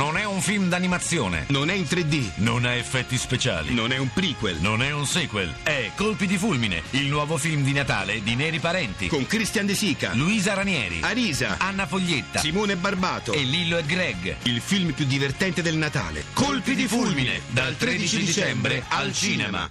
Non 0.00 0.16
è 0.16 0.24
un 0.24 0.40
film 0.40 0.70
d'animazione. 0.70 1.44
Non 1.48 1.68
è 1.68 1.74
in 1.74 1.82
3D. 1.82 2.30
Non 2.36 2.64
ha 2.64 2.72
effetti 2.74 3.18
speciali. 3.18 3.74
Non 3.74 3.92
è 3.92 3.98
un 3.98 4.10
prequel. 4.10 4.56
Non 4.58 4.82
è 4.82 4.90
un 4.92 5.04
sequel. 5.04 5.52
È 5.62 5.90
Colpi 5.94 6.26
di 6.26 6.38
fulmine, 6.38 6.82
il 6.92 7.04
nuovo 7.08 7.36
film 7.36 7.62
di 7.62 7.74
Natale 7.74 8.22
di 8.22 8.34
Neri 8.34 8.60
Parenti. 8.60 9.08
Con 9.08 9.26
Christian 9.26 9.66
De 9.66 9.74
Sica, 9.74 10.14
Luisa 10.14 10.54
Ranieri, 10.54 11.00
Arisa, 11.02 11.56
Anna 11.58 11.86
Foglietta 11.86 12.38
Simone 12.38 12.76
Barbato. 12.76 13.34
e 13.34 13.42
Lillo 13.42 13.76
e 13.76 13.84
Greg. 13.84 14.36
Il 14.44 14.62
film 14.62 14.92
più 14.92 15.04
divertente 15.04 15.60
del 15.60 15.76
Natale. 15.76 16.24
Colpi 16.32 16.74
di 16.74 16.86
fulmine, 16.86 17.42
dal 17.48 17.76
13 17.76 18.16
dicembre 18.24 18.82
al 18.88 19.12
cinema. 19.12 19.70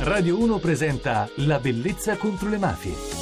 Radio 0.00 0.38
1 0.38 0.58
presenta 0.58 1.30
La 1.36 1.58
bellezza 1.58 2.18
contro 2.18 2.50
le 2.50 2.58
mafie. 2.58 3.21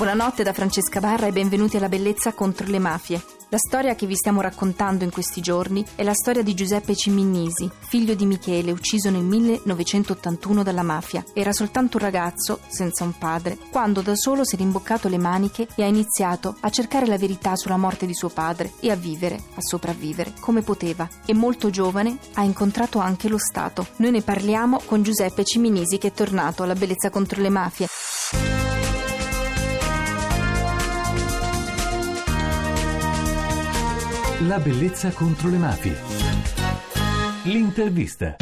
Buonanotte 0.00 0.42
da 0.42 0.54
Francesca 0.54 0.98
Barra 0.98 1.26
e 1.26 1.30
benvenuti 1.30 1.76
alla 1.76 1.90
Bellezza 1.90 2.32
contro 2.32 2.66
le 2.68 2.78
mafie. 2.78 3.22
La 3.50 3.58
storia 3.58 3.94
che 3.94 4.06
vi 4.06 4.16
stiamo 4.16 4.40
raccontando 4.40 5.04
in 5.04 5.10
questi 5.10 5.42
giorni 5.42 5.84
è 5.94 6.02
la 6.02 6.14
storia 6.14 6.42
di 6.42 6.54
Giuseppe 6.54 6.96
Ciminnisi, 6.96 7.70
figlio 7.80 8.14
di 8.14 8.24
Michele, 8.24 8.70
ucciso 8.70 9.10
nel 9.10 9.24
1981 9.24 10.62
dalla 10.62 10.82
mafia. 10.82 11.22
Era 11.34 11.52
soltanto 11.52 11.98
un 11.98 12.04
ragazzo, 12.04 12.60
senza 12.66 13.04
un 13.04 13.12
padre, 13.18 13.58
quando 13.70 14.00
da 14.00 14.16
solo 14.16 14.42
si 14.42 14.54
è 14.54 14.58
rimboccato 14.58 15.06
le 15.06 15.18
maniche 15.18 15.68
e 15.74 15.82
ha 15.82 15.86
iniziato 15.86 16.56
a 16.60 16.70
cercare 16.70 17.04
la 17.04 17.18
verità 17.18 17.54
sulla 17.54 17.76
morte 17.76 18.06
di 18.06 18.14
suo 18.14 18.30
padre 18.30 18.72
e 18.80 18.90
a 18.90 18.96
vivere, 18.96 19.34
a 19.34 19.60
sopravvivere, 19.60 20.32
come 20.40 20.62
poteva. 20.62 21.06
E 21.26 21.34
molto 21.34 21.68
giovane 21.68 22.16
ha 22.36 22.42
incontrato 22.42 23.00
anche 23.00 23.28
lo 23.28 23.36
Stato. 23.36 23.86
Noi 23.96 24.12
ne 24.12 24.22
parliamo 24.22 24.80
con 24.86 25.02
Giuseppe 25.02 25.44
Ciminnisi 25.44 25.98
che 25.98 26.08
è 26.08 26.12
tornato 26.12 26.62
alla 26.62 26.74
Bellezza 26.74 27.10
contro 27.10 27.42
le 27.42 27.50
mafie. 27.50 27.86
La 34.48 34.58
bellezza 34.58 35.10
contro 35.12 35.50
le 35.50 35.58
mafie. 35.58 35.94
L'intervista. 37.44 38.36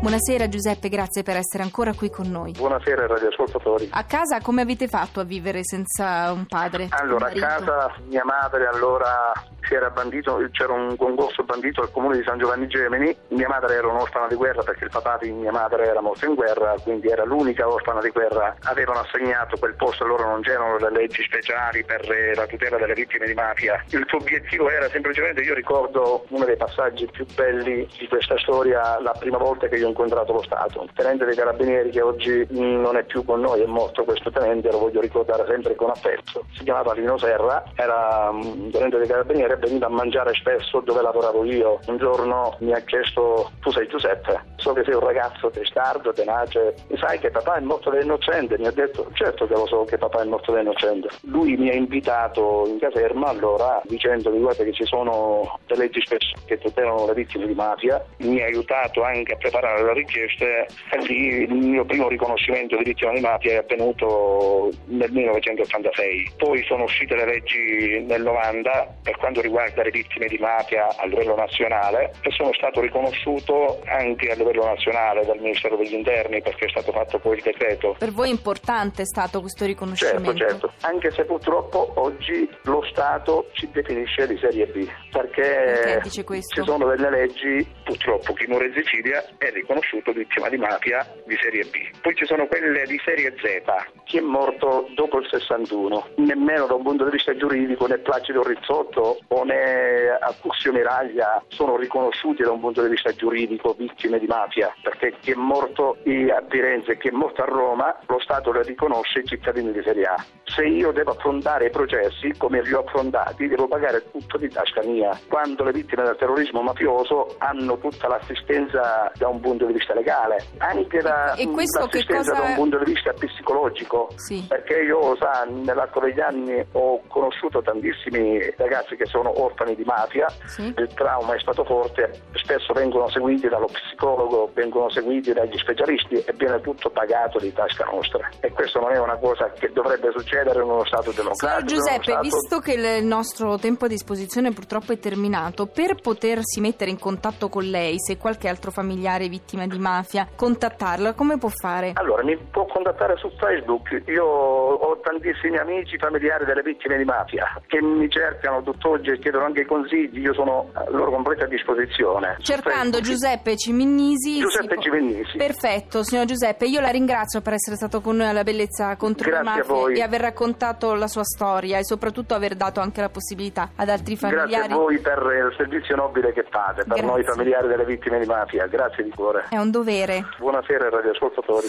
Buonasera 0.00 0.48
Giuseppe, 0.48 0.88
grazie 0.88 1.22
per 1.22 1.36
essere 1.36 1.62
ancora 1.62 1.94
qui 1.94 2.10
con 2.10 2.28
noi. 2.28 2.50
Buonasera 2.50 3.06
radioascoltatori. 3.06 3.90
A 3.92 4.02
casa 4.04 4.40
come 4.40 4.62
avete 4.62 4.88
fatto 4.88 5.20
a 5.20 5.22
vivere 5.22 5.60
senza 5.62 6.32
un 6.32 6.46
padre? 6.46 6.88
Allora, 6.90 7.26
a 7.26 7.32
un 7.32 7.38
marito? 7.38 7.64
casa 7.64 7.94
mia 8.08 8.24
madre 8.24 8.66
allora 8.66 9.32
si 9.66 9.74
era 9.74 9.90
bandito, 9.90 10.40
c'era 10.52 10.72
un 10.72 10.96
concorso 10.96 11.42
bandito 11.42 11.82
al 11.82 11.90
comune 11.90 12.16
di 12.16 12.22
San 12.24 12.38
Giovanni 12.38 12.68
Gemini, 12.68 13.14
mia 13.28 13.48
madre 13.48 13.74
era 13.74 13.88
un'orfana 13.88 14.28
di 14.28 14.36
guerra 14.36 14.62
perché 14.62 14.84
il 14.84 14.90
papà 14.90 15.18
di 15.20 15.30
mia 15.32 15.50
madre 15.50 15.86
era 15.86 16.00
morto 16.00 16.24
in 16.26 16.34
guerra, 16.34 16.74
quindi 16.82 17.08
era 17.08 17.24
l'unica 17.24 17.68
orfana 17.68 18.00
di 18.00 18.10
guerra, 18.10 18.54
avevano 18.62 19.00
assegnato 19.00 19.56
quel 19.58 19.74
posto, 19.74 20.04
allora 20.04 20.24
non 20.24 20.40
c'erano 20.42 20.78
le 20.78 20.90
leggi 20.90 21.22
speciali 21.22 21.84
per 21.84 22.06
la 22.34 22.46
tutela 22.46 22.76
delle 22.78 22.94
vittime 22.94 23.26
di 23.26 23.34
mafia. 23.34 23.82
Il 23.88 24.04
suo 24.06 24.18
obiettivo 24.18 24.70
era 24.70 24.88
semplicemente, 24.88 25.42
io 25.42 25.54
ricordo 25.54 26.24
uno 26.28 26.44
dei 26.44 26.56
passaggi 26.56 27.06
più 27.06 27.26
belli 27.34 27.88
di 27.98 28.08
questa 28.08 28.38
storia, 28.38 29.00
la 29.00 29.14
prima 29.18 29.38
volta 29.38 29.66
che 29.66 29.76
io 29.76 29.86
ho 29.86 29.88
incontrato 29.88 30.32
lo 30.32 30.42
Stato, 30.42 30.82
il 30.82 30.90
tenente 30.94 31.24
dei 31.24 31.34
carabinieri 31.34 31.90
che 31.90 32.02
oggi 32.02 32.46
non 32.50 32.96
è 32.96 33.02
più 33.02 33.24
con 33.24 33.40
noi, 33.40 33.62
è 33.62 33.66
morto 33.66 34.04
questo 34.04 34.30
tenente, 34.30 34.70
lo 34.70 34.78
voglio 34.78 35.00
ricordare 35.00 35.44
sempre 35.48 35.74
con 35.74 35.90
affetto, 35.90 36.44
si 36.52 36.62
chiamava 36.62 36.92
Lino 36.94 37.18
Serra, 37.18 37.64
era 37.74 38.30
mh, 38.30 38.40
un 38.44 38.70
tenente 38.70 38.98
dei 38.98 39.08
carabinieri 39.08 39.54
e 39.56 39.66
veniva 39.66 39.86
a 39.86 39.90
mangiare 39.90 40.34
spesso 40.34 40.80
dove 40.80 41.02
lavoravo 41.02 41.44
io. 41.44 41.80
Un 41.86 41.96
giorno 41.96 42.56
mi 42.60 42.72
ha 42.72 42.80
chiesto, 42.80 43.50
tu 43.60 43.70
sei 43.70 43.88
Giuseppe, 43.88 44.40
so 44.56 44.72
che 44.72 44.84
sei 44.84 44.94
un 44.94 45.00
ragazzo 45.00 45.50
testardo, 45.50 46.12
tenace, 46.12 46.74
e 46.88 46.96
sai 46.96 47.18
che 47.18 47.30
papà 47.30 47.56
è 47.56 47.60
morto 47.60 47.90
da 47.90 48.00
innocente? 48.00 48.58
Mi 48.58 48.66
ha 48.66 48.72
detto, 48.72 49.08
certo 49.14 49.46
che 49.46 49.54
lo 49.54 49.66
so 49.66 49.84
che 49.84 49.98
papà 49.98 50.22
è 50.22 50.24
morto 50.24 50.52
da 50.52 50.60
innocente. 50.60 51.08
Lui 51.22 51.56
mi 51.56 51.70
ha 51.70 51.74
invitato 51.74 52.64
in 52.66 52.78
caserma 52.78 53.28
allora 53.28 53.80
dicendo 53.84 54.30
guarda 54.30 54.64
che 54.64 54.72
ci 54.72 54.84
sono 54.84 55.58
delle 55.66 55.84
leggi 55.84 56.00
speciali 56.00 56.44
che 56.46 56.58
tutelano 56.58 57.06
le 57.06 57.14
vittime 57.14 57.46
di 57.46 57.54
mafia, 57.54 58.04
mi 58.18 58.40
ha 58.40 58.46
aiutato 58.46 59.02
anche 59.02 59.32
a 59.32 59.36
preparare 59.36 59.82
le 59.82 59.94
richieste 59.94 60.66
e 60.90 60.98
lì 61.06 61.42
il 61.42 61.54
mio 61.54 61.84
primo 61.84 62.08
riconoscimento 62.08 62.76
di 62.76 62.84
vittima 62.84 63.12
di 63.12 63.20
mafia 63.20 63.52
è 63.52 63.56
avvenuto 63.56 64.70
nel 64.86 65.10
1986. 65.10 66.32
Poi 66.36 66.62
sono 66.64 66.84
uscite 66.84 67.14
le 67.16 67.24
leggi 67.24 68.04
nel 68.06 68.22
90 68.22 68.94
per 69.02 69.16
quanto 69.16 69.40
riguarda 69.46 69.82
le 69.82 69.90
vittime 69.90 70.26
di 70.26 70.38
mafia 70.38 70.88
a 70.96 71.06
livello 71.06 71.34
nazionale 71.34 72.12
e 72.20 72.30
sono 72.30 72.52
stato 72.52 72.80
riconosciuto 72.80 73.80
anche 73.86 74.30
a 74.30 74.34
livello 74.34 74.64
nazionale 74.64 75.24
dal 75.24 75.38
Ministero 75.38 75.76
degli 75.76 75.94
Interni 75.94 76.42
perché 76.42 76.66
è 76.66 76.68
stato 76.68 76.92
fatto 76.92 77.18
poi 77.18 77.36
il 77.36 77.42
decreto. 77.42 77.96
Per 77.98 78.12
voi 78.12 78.28
è 78.28 78.32
importante 78.32 79.02
è 79.02 79.06
stato 79.06 79.40
questo 79.40 79.64
Certo, 79.64 79.66
riconoscimento? 79.66 80.34
certo, 80.34 80.72
anche 80.82 81.10
se 81.10 81.24
purtroppo 81.24 81.92
oggi 81.96 82.48
lo 82.62 82.84
Stato 82.90 83.48
ci 83.52 83.68
definisce 83.72 84.26
di 84.26 84.38
serie 84.38 84.66
B, 84.66 84.86
perché, 85.10 85.80
Perché 85.84 86.10
ci 86.10 86.24
sono 86.62 86.86
delle 86.86 87.10
leggi, 87.10 87.66
purtroppo 87.84 88.32
chi 88.34 88.46
muore 88.48 88.66
in 88.66 88.74
Sicilia 88.74 89.24
è 89.38 89.50
riconosciuto 89.50 90.12
vittima 90.12 90.48
di 90.48 90.56
mafia 90.56 91.06
di 91.26 91.36
serie 91.40 91.64
B. 91.64 91.98
Poi 92.00 92.14
ci 92.14 92.26
sono 92.26 92.46
quelle 92.46 92.84
di 92.84 93.00
serie 93.04 93.34
Z, 93.36 94.02
chi 94.04 94.18
è 94.18 94.20
morto 94.20 94.88
dopo 94.94 95.18
il 95.18 95.28
61, 95.30 96.08
nemmeno 96.16 96.66
da 96.66 96.74
un 96.74 96.82
punto 96.82 97.04
di 97.04 97.10
vista 97.10 97.34
giuridico 97.36 97.86
né 97.86 97.98
Placido 97.98 98.42
Rizzotto 98.42 99.18
o 99.28 99.35
né 99.44 100.16
Accusio 100.20 100.72
Miraglia 100.72 101.42
sono 101.48 101.76
riconosciuti 101.76 102.42
da 102.42 102.50
un 102.52 102.60
punto 102.60 102.82
di 102.82 102.88
vista 102.88 103.12
giuridico 103.12 103.74
vittime 103.76 104.18
di 104.18 104.26
mafia, 104.26 104.74
perché 104.82 105.14
chi 105.20 105.32
è 105.32 105.34
morto 105.34 105.96
a 106.04 106.42
Firenze 106.48 106.92
e 106.92 106.98
chi 106.98 107.08
è 107.08 107.12
morto 107.12 107.42
a 107.42 107.46
Roma, 107.46 107.96
lo 108.06 108.18
Stato 108.20 108.52
le 108.52 108.62
riconosce 108.62 109.20
i 109.20 109.24
cittadini 109.24 109.72
di 109.72 109.82
serie 109.82 110.04
A. 110.04 110.24
Se 110.44 110.64
io 110.64 110.92
devo 110.92 111.10
affrontare 111.12 111.66
i 111.66 111.70
processi 111.70 112.32
come 112.38 112.62
li 112.62 112.72
ho 112.72 112.80
affrontati, 112.80 113.48
devo 113.48 113.68
pagare 113.68 114.10
tutto 114.10 114.38
di 114.38 114.48
tasca 114.48 114.82
mia. 114.84 115.18
Quando 115.28 115.64
le 115.64 115.72
vittime 115.72 116.04
del 116.04 116.16
terrorismo 116.16 116.62
mafioso 116.62 117.34
hanno 117.38 117.78
tutta 117.78 118.08
l'assistenza 118.08 119.10
da 119.14 119.28
un 119.28 119.40
punto 119.40 119.66
di 119.66 119.72
vista 119.72 119.94
legale, 119.94 120.44
anche 120.58 121.00
da, 121.00 121.34
l'assistenza 121.36 122.32
cosa- 122.32 122.32
da 122.32 122.48
un 122.48 122.54
punto 122.54 122.78
di 122.78 122.92
vista 122.92 123.12
psicologico. 123.12 124.08
Sì. 124.16 124.44
Perché 124.48 124.80
io, 124.80 125.16
sa, 125.16 125.46
nell'arco 125.48 126.00
degli 126.00 126.20
anni 126.20 126.64
ho 126.72 127.02
conosciuto 127.08 127.62
tantissimi 127.62 128.38
ragazzi 128.56 128.96
che 128.96 129.06
sono 129.06 129.25
orfani 129.34 129.74
di 129.74 129.84
mafia, 129.84 130.26
Sì. 130.46 130.72
il 130.76 130.88
trauma 130.94 131.34
è 131.34 131.38
stato 131.40 131.64
forte, 131.64 132.22
spesso 132.34 132.72
vengono 132.72 133.08
seguiti 133.08 133.48
dallo 133.48 133.66
psicologo, 133.66 134.50
vengono 134.54 134.88
seguiti 134.90 135.32
dagli 135.32 135.56
specialisti 135.58 136.14
e 136.16 136.32
viene 136.36 136.60
tutto 136.60 136.90
pagato 136.90 137.38
di 137.38 137.52
tasca 137.52 137.84
nostra. 137.84 138.28
E 138.40 138.50
questo 138.52 138.80
non 138.80 138.92
è 138.92 138.98
una 138.98 139.16
cosa 139.16 139.50
che 139.50 139.70
dovrebbe 139.72 140.10
succedere 140.16 140.62
in 140.62 140.68
uno 140.70 140.84
Stato 140.84 141.10
Signor 141.10 141.16
democratico. 141.36 141.56
uno 141.58 141.66
Giuseppe, 141.82 142.02
Stato- 142.10 142.20
visto 142.22 142.58
che 142.60 142.72
il 142.72 143.04
nostro 143.04 143.58
tempo 143.58 143.84
a 143.84 143.88
disposizione 143.88 144.52
purtroppo 144.52 144.92
è 144.92 144.98
terminato, 144.98 145.66
per 145.66 146.00
potersi 146.00 146.60
mettere 146.60 146.90
in 146.90 146.98
contatto 146.98 147.48
con 147.48 147.64
lei, 147.64 147.94
se 147.98 148.16
qualche 148.18 148.48
altro 148.48 148.70
familiare 148.70 149.24
è 149.24 149.28
vittima 149.28 149.66
di 149.66 149.78
mafia, 149.78 150.26
contattarla, 150.34 151.14
come 151.14 151.38
può 151.38 151.48
fare? 151.48 151.92
Allora, 151.94 152.22
mi 152.22 152.36
può 152.36 152.66
contattare 152.66 153.16
su 153.16 153.30
Facebook. 153.38 154.02
Io 154.06 154.24
ho 154.24 154.98
tantissimi 155.00 155.56
amici 155.58 155.96
familiari 155.98 156.44
delle 156.44 156.62
vittime 156.62 156.96
di 156.96 157.04
mafia 157.04 157.60
che 157.66 157.80
mi 157.82 158.08
cercano 158.10 158.62
tutt'oggi 158.62 159.10
chiedono 159.18 159.44
anche 159.46 159.64
consigli. 159.66 160.18
Io 160.20 160.34
sono 160.34 160.70
a 160.72 160.84
loro 160.90 161.10
completa 161.10 161.46
disposizione. 161.46 162.36
Cercando 162.40 162.98
Facebook. 162.98 163.02
Giuseppe 163.02 163.56
Ciminnisi. 163.56 164.38
Giuseppe 164.38 164.74
può- 164.74 164.82
Ciminnisi. 164.82 165.36
Perfetto, 165.36 166.02
signor 166.02 166.24
Giuseppe, 166.26 166.66
io 166.66 166.80
la 166.80 166.88
ringrazio 166.88 167.40
per 167.40 167.54
essere 167.54 167.76
stato 167.76 168.00
con 168.00 168.16
noi 168.16 168.28
alla 168.28 168.42
Bellezza 168.44 168.94
contro 168.96 169.28
Grazie 169.30 169.44
le 169.44 169.60
a 169.60 169.64
mafie 169.74 169.96
e 169.96 170.02
aver 170.02 170.20
raccontato 170.20 170.94
la 170.94 171.06
sua 171.08 171.24
storia 171.24 171.78
e 171.78 171.84
soprattutto 171.84 172.34
aver 172.34 172.54
dato 172.54 172.80
anche 172.80 173.00
la 173.00 173.08
possibilità 173.08 173.70
ad 173.76 173.88
altri 173.88 174.14
Grazie 174.14 174.38
familiari. 174.38 174.72
a 174.72 174.76
voi 174.76 174.98
per 174.98 175.18
il 175.18 175.54
servizio 175.56 175.96
nobile 175.96 176.32
che 176.32 176.44
fate, 176.50 176.84
per 176.84 176.86
Grazie. 176.86 177.04
noi 177.06 177.24
familiari 177.24 177.68
delle 177.68 177.84
vittime 177.84 178.18
di 178.20 178.26
mafia. 178.26 178.66
Grazie 178.66 179.04
di 179.04 179.10
cuore. 179.10 179.46
È 179.48 179.56
un 179.58 179.70
dovere. 179.70 180.24
Buonasera 180.38 180.88
radioascoltatori. 180.88 181.66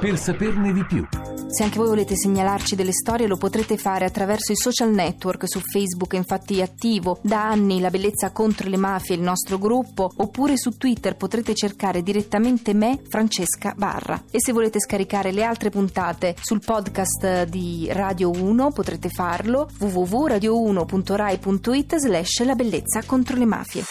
Per 0.00 0.16
saperne 0.16 0.72
di 0.72 0.84
più. 0.84 1.06
Se 1.52 1.62
anche 1.62 1.78
voi 1.78 1.88
volete 1.88 2.16
segnalarci 2.16 2.74
delle 2.74 2.92
storie 2.92 3.26
lo 3.26 3.36
potrete 3.36 3.76
fare 3.76 4.06
attraverso 4.06 4.52
i 4.52 4.56
social 4.56 4.90
network, 4.90 5.46
su 5.46 5.60
Facebook 5.60 6.14
è 6.14 6.16
infatti 6.16 6.62
attivo 6.62 7.18
da 7.22 7.46
anni 7.46 7.78
La 7.78 7.90
Bellezza 7.90 8.30
contro 8.30 8.70
le 8.70 8.78
Mafie, 8.78 9.16
il 9.16 9.20
nostro 9.20 9.58
gruppo, 9.58 10.10
oppure 10.16 10.56
su 10.56 10.78
Twitter 10.78 11.14
potrete 11.14 11.54
cercare 11.54 12.02
direttamente 12.02 12.72
me, 12.72 13.02
Francesca 13.06 13.74
Barra. 13.76 14.22
E 14.30 14.40
se 14.40 14.52
volete 14.52 14.80
scaricare 14.80 15.30
le 15.30 15.44
altre 15.44 15.68
puntate 15.68 16.36
sul 16.40 16.62
podcast 16.64 17.44
di 17.44 17.86
Radio 17.92 18.30
1 18.30 18.72
potrete 18.72 19.10
farlo 19.10 19.68
www.radio1.rai.it 19.78 21.96
slash 21.96 22.44
La 22.44 22.54
Bellezza 22.54 23.02
contro 23.04 23.36
le 23.36 23.44
Mafie. 23.44 23.82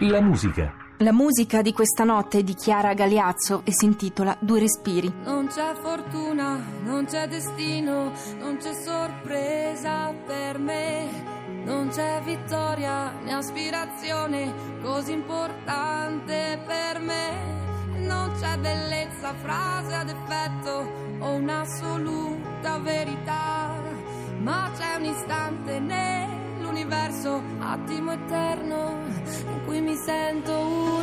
La 0.00 0.20
musica. 0.20 0.87
La 1.00 1.12
musica 1.12 1.62
di 1.62 1.72
questa 1.72 2.02
notte 2.02 2.38
è 2.38 2.42
di 2.42 2.54
Chiara 2.54 2.92
Galeazzo 2.92 3.60
e 3.62 3.70
si 3.72 3.84
intitola 3.84 4.36
Due 4.40 4.58
respiri. 4.58 5.12
Non 5.22 5.46
c'è 5.46 5.72
fortuna, 5.80 6.60
non 6.82 7.04
c'è 7.04 7.28
destino, 7.28 8.10
non 8.40 8.56
c'è 8.56 8.74
sorpresa 8.74 10.12
per 10.26 10.58
me. 10.58 11.06
Non 11.64 11.90
c'è 11.90 12.20
vittoria 12.24 13.12
né 13.22 13.32
aspirazione 13.32 14.52
così 14.82 15.12
importante 15.12 16.60
per 16.66 16.98
me. 16.98 18.00
Non 18.00 18.32
c'è 18.40 18.58
bellezza, 18.58 19.34
frase 19.34 19.94
ad 19.94 20.08
effetto 20.08 20.90
o 21.20 21.30
un'assoluta 21.34 22.78
verità. 22.78 22.97
Nell'universo, 27.18 27.42
attimo 27.58 28.12
eterno, 28.12 29.00
in 29.46 29.64
cui 29.64 29.80
mi 29.80 29.94
sento 29.96 30.52
unica. 30.52 30.97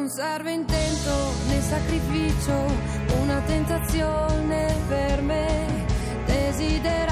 Non 0.00 0.08
serve 0.08 0.52
intento 0.52 1.12
né 1.48 1.60
sacrificio, 1.60 2.54
una 3.20 3.38
tentazione 3.42 4.74
per 4.88 5.20
me. 5.20 5.84
Desiderare, 6.24 7.09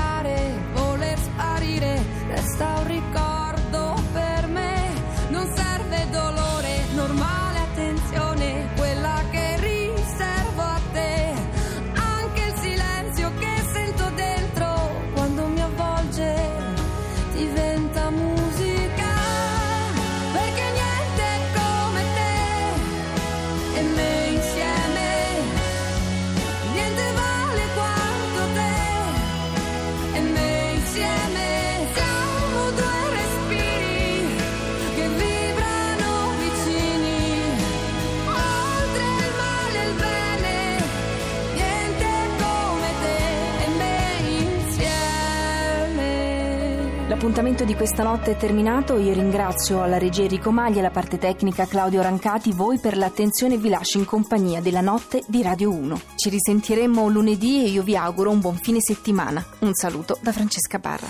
L'appuntamento 47.09 47.65
di 47.65 47.75
questa 47.75 48.03
notte 48.03 48.33
è 48.33 48.37
terminato, 48.37 48.99
io 48.99 49.15
ringrazio 49.15 49.83
alla 49.83 49.97
regia 49.97 50.25
Enrico 50.25 50.51
Maglia, 50.51 50.83
la 50.83 50.91
parte 50.91 51.17
tecnica 51.17 51.65
Claudio 51.65 52.03
Rancati, 52.03 52.53
voi 52.53 52.79
per 52.79 52.99
l'attenzione 52.99 53.57
vi 53.57 53.71
lascio 53.71 53.97
in 53.97 54.05
compagnia 54.05 54.61
della 54.61 54.83
notte 54.83 55.23
di 55.27 55.43
Radio 55.43 55.73
1. 55.73 56.01
Ci 56.17 56.29
risentiremo 56.29 57.09
lunedì 57.09 57.65
e 57.65 57.69
io 57.71 57.83
vi 57.83 57.97
auguro 57.97 58.31
un 58.31 58.41
buon 58.41 58.57
fine 58.57 58.81
settimana. 58.81 59.43
Un 59.61 59.73
saluto 59.73 60.19
da 60.21 60.33
Francesca 60.33 60.79
Barra. 60.79 61.07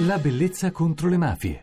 La 0.00 0.18
bellezza 0.18 0.70
contro 0.70 1.08
le 1.08 1.16
mafie. 1.16 1.60